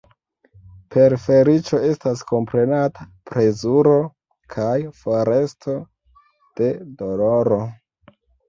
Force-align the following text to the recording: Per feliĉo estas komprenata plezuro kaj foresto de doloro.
Per 0.93 1.13
feliĉo 1.25 1.81
estas 1.89 2.23
komprenata 2.31 3.05
plezuro 3.33 3.93
kaj 4.57 4.73
foresto 5.03 5.79
de 6.63 6.73
doloro. 7.05 7.63